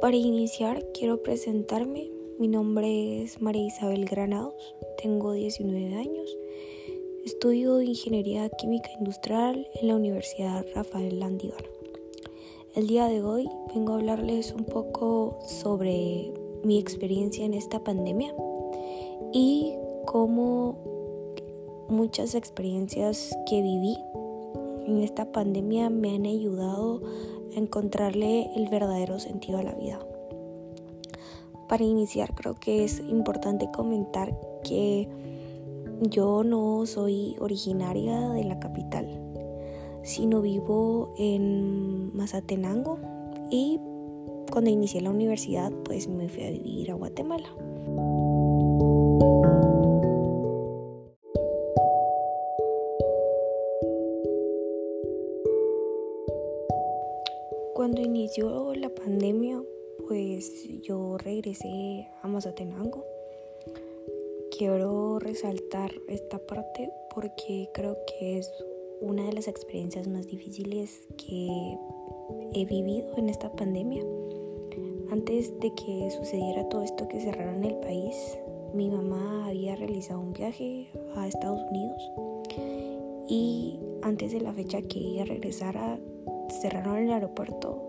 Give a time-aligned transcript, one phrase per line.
[0.00, 2.10] Para iniciar, quiero presentarme.
[2.38, 6.36] Mi nombre es María Isabel Granados, tengo 19 años.
[7.24, 11.64] Estudio Ingeniería Química Industrial en la Universidad Rafael Landívar.
[12.74, 16.30] El día de hoy vengo a hablarles un poco sobre
[16.62, 18.34] mi experiencia en esta pandemia
[19.32, 19.72] y
[20.04, 20.76] cómo
[21.88, 23.96] muchas experiencias que viví
[24.86, 27.00] en esta pandemia me han ayudado
[27.54, 29.98] encontrarle el verdadero sentido a la vida.
[31.68, 35.08] Para iniciar creo que es importante comentar que
[36.00, 39.06] yo no soy originaria de la capital,
[40.02, 42.98] sino vivo en Mazatenango
[43.50, 43.80] y
[44.50, 47.48] cuando inicié la universidad pues me fui a vivir a Guatemala.
[57.76, 59.62] Cuando inició la pandemia,
[60.08, 63.04] pues yo regresé a Mazatenango.
[64.56, 68.50] Quiero resaltar esta parte porque creo que es
[69.02, 71.76] una de las experiencias más difíciles que
[72.54, 74.06] he vivido en esta pandemia.
[75.10, 78.38] Antes de que sucediera todo esto que cerraron el país,
[78.72, 82.10] mi mamá había realizado un viaje a Estados Unidos
[83.28, 86.00] y antes de la fecha que ella regresara
[86.48, 87.82] cerraron el aeropuerto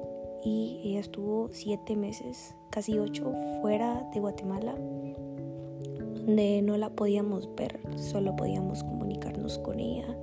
[0.44, 7.80] y ella estuvo siete meses, casi ocho, fuera de Guatemala, donde no la podíamos ver,
[7.98, 10.18] solo podíamos comunicarnos con ella.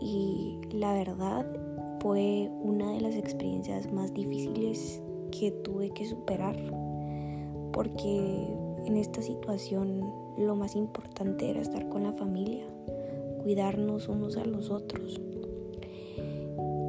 [0.00, 1.46] Y la verdad
[2.00, 6.56] fue una de las experiencias más difíciles que tuve que superar,
[7.72, 8.46] porque
[8.86, 12.64] en esta situación lo más importante era estar con la familia,
[13.42, 15.20] cuidarnos unos a los otros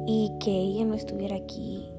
[0.06, 1.90] y que ella no estuviera aquí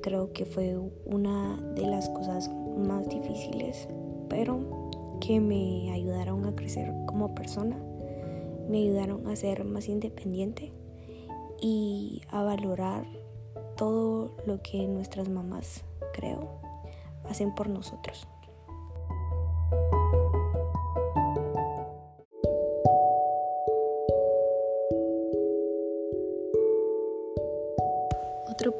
[0.00, 3.88] creo que fue una de las cosas más difíciles,
[4.28, 4.88] pero
[5.20, 7.76] que me ayudaron a crecer como persona,
[8.68, 10.72] me ayudaron a ser más independiente
[11.60, 13.04] y a valorar
[13.76, 16.60] todo lo que nuestras mamás, creo,
[17.28, 18.26] hacen por nosotros.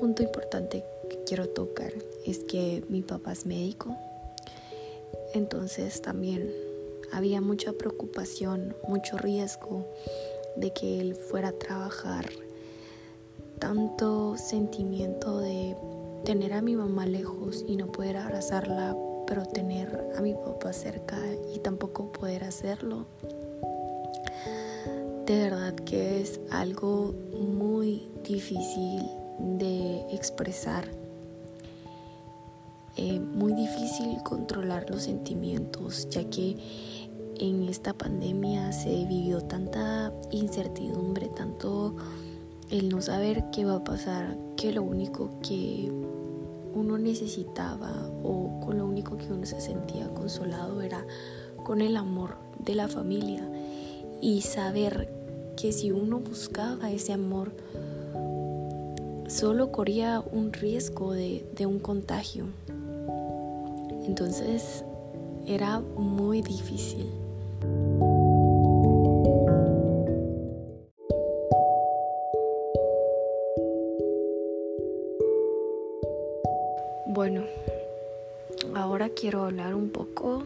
[0.00, 1.93] Punto importante que quiero tocar
[2.25, 3.94] es que mi papá es médico,
[5.34, 6.50] entonces también
[7.12, 9.84] había mucha preocupación, mucho riesgo
[10.56, 12.31] de que él fuera a trabajar,
[13.59, 15.77] tanto sentimiento de
[16.25, 18.97] tener a mi mamá lejos y no poder abrazarla,
[19.27, 21.19] pero tener a mi papá cerca
[21.55, 23.05] y tampoco poder hacerlo.
[25.27, 29.20] De verdad que es algo muy difícil
[29.59, 30.89] de expresar.
[32.97, 36.56] Eh, muy difícil controlar los sentimientos, ya que
[37.39, 41.97] en esta pandemia se vivió tanta incertidumbre, tanto
[42.71, 45.91] el no saber qué va a pasar, que lo único que
[46.75, 51.05] uno necesitaba o con lo único que uno se sentía consolado era
[51.65, 53.51] con el amor de la familia
[54.21, 55.12] y saber
[55.57, 57.53] que si uno buscaba ese amor,
[59.31, 62.47] solo corría un riesgo de, un contagio.
[64.05, 64.85] Entonces
[65.47, 67.07] era muy difícil.
[77.07, 77.43] Bueno,
[78.75, 80.43] ahora quiero hablar un poco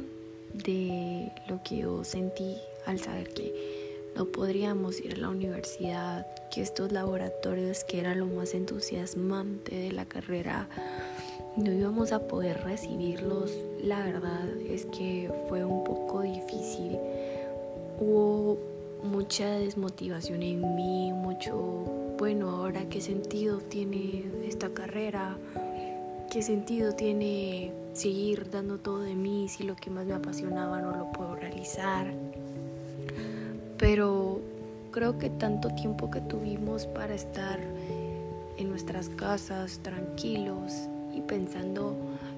[0.53, 3.74] de lo que yo sentí al saber que
[4.17, 9.93] no podríamos ir a la universidad, que estos laboratorios que era lo más entusiasmante de
[9.93, 10.69] la carrera
[11.57, 13.53] no íbamos a poder recibirlos.
[13.83, 16.99] La verdad es que fue un poco difícil.
[17.99, 18.59] Hubo
[19.03, 21.57] mucha desmotivación en mí, mucho,
[22.19, 25.37] bueno, ahora qué sentido tiene esta carrera,
[26.31, 30.97] qué sentido tiene seguir dando todo de mí si lo que más me apasionaba no
[30.97, 32.13] lo puedo realizar
[33.79, 34.41] pero
[34.91, 37.59] creo que tanto tiempo que tuvimos para estar
[38.57, 40.73] en nuestras casas tranquilos
[41.15, 41.97] y pensando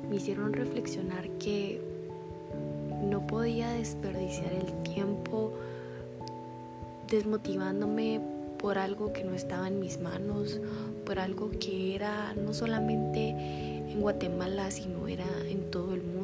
[0.08, 1.80] me hicieron reflexionar que
[3.02, 5.52] no podía desperdiciar el tiempo
[7.10, 8.20] desmotivándome
[8.58, 10.60] por algo que no estaba en mis manos,
[11.04, 16.15] por algo que era no solamente en Guatemala, sino era en todo el mundo,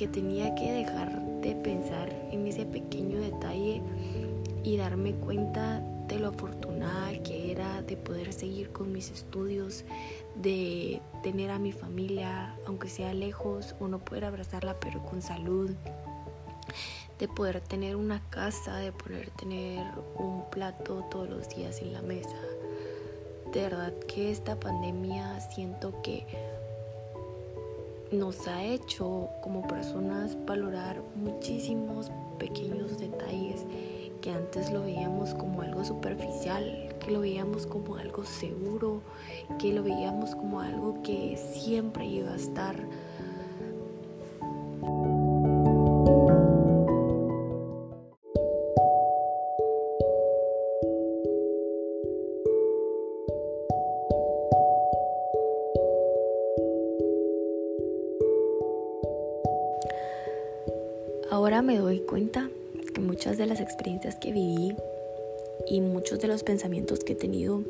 [0.00, 3.82] que tenía que dejar de pensar en ese pequeño detalle
[4.64, 9.84] y darme cuenta de lo afortunada que era de poder seguir con mis estudios,
[10.36, 15.70] de tener a mi familia, aunque sea lejos, o no poder abrazarla, pero con salud,
[17.18, 19.84] de poder tener una casa, de poder tener
[20.16, 22.40] un plato todos los días en la mesa.
[23.52, 26.26] De verdad que esta pandemia siento que
[28.12, 33.64] nos ha hecho como personas valorar muchísimos pequeños detalles
[34.20, 39.02] que antes lo veíamos como algo superficial, que lo veíamos como algo seguro,
[39.58, 42.76] que lo veíamos como algo que siempre iba a estar.
[61.62, 62.48] Me doy cuenta
[62.94, 64.74] que muchas de las experiencias que viví
[65.68, 67.62] y muchos de los pensamientos que he tenido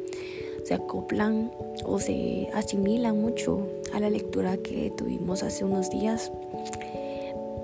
[0.65, 1.51] se acoplan
[1.85, 6.31] o se asimilan mucho a la lectura que tuvimos hace unos días.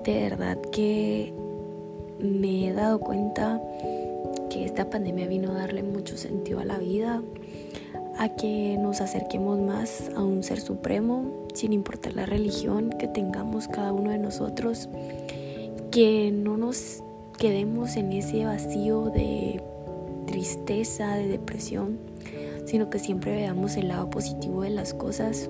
[0.03, 1.33] De verdad que
[2.19, 3.61] me he dado cuenta
[4.49, 7.23] que esta pandemia vino a darle mucho sentido a la vida,
[8.17, 13.69] a que nos acerquemos más a un ser supremo, sin importar la religión que tengamos
[13.69, 14.89] cada uno de nosotros
[15.97, 17.01] que no nos
[17.39, 19.63] quedemos en ese vacío de
[20.27, 21.97] tristeza, de depresión,
[22.67, 25.49] sino que siempre veamos el lado positivo de las cosas,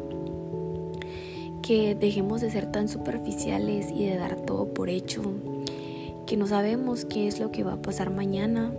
[1.62, 5.22] que dejemos de ser tan superficiales y de dar todo por hecho,
[6.26, 8.72] que no sabemos qué es lo que va a pasar mañana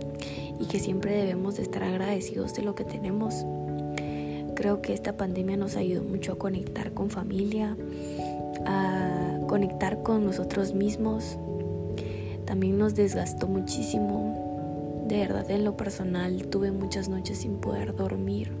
[0.59, 3.45] y que siempre debemos de estar agradecidos de lo que tenemos.
[4.55, 7.77] Creo que esta pandemia nos ayudó mucho a conectar con familia,
[8.65, 11.37] a conectar con nosotros mismos,
[12.49, 15.03] también nos desgastó muchísimo.
[15.07, 18.51] De verdad, en lo personal, tuve muchas noches sin poder dormir,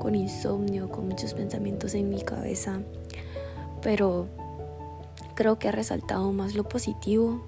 [0.00, 2.82] con insomnio, con muchos pensamientos en mi cabeza.
[3.80, 4.26] Pero
[5.34, 7.40] creo que ha resaltado más lo positivo.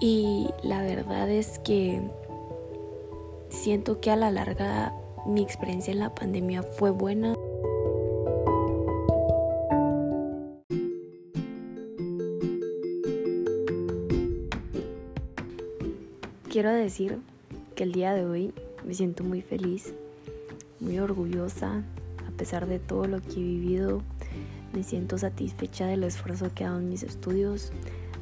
[0.00, 2.02] Y la verdad es que
[3.50, 4.92] siento que a la larga
[5.26, 7.36] mi experiencia en la pandemia fue buena.
[16.52, 17.18] Quiero decir
[17.74, 18.52] que el día de hoy
[18.84, 19.94] me siento muy feliz,
[20.80, 21.82] muy orgullosa,
[22.28, 24.02] a pesar de todo lo que he vivido.
[24.74, 27.72] Me siento satisfecha del esfuerzo que he dado en mis estudios,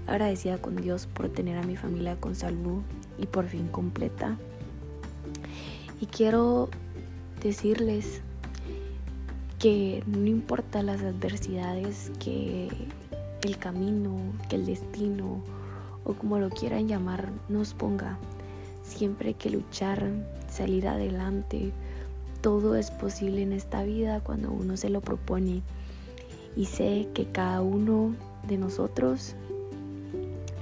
[0.07, 2.83] agradecida con Dios por tener a mi familia con salud
[3.19, 4.39] y por fin completa.
[6.01, 6.69] Y quiero
[7.43, 8.21] decirles
[9.59, 12.69] que no importa las adversidades que
[13.43, 15.43] el camino, que el destino
[16.05, 18.19] o como lo quieran llamar nos ponga.
[18.83, 20.11] Siempre hay que luchar,
[20.49, 21.73] salir adelante.
[22.41, 25.63] Todo es posible en esta vida cuando uno se lo propone.
[26.57, 28.15] Y sé que cada uno
[28.49, 29.35] de nosotros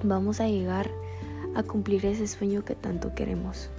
[0.02, 0.90] vamos a llegar
[1.54, 3.70] a cumplir ese sueño que tanto queremos.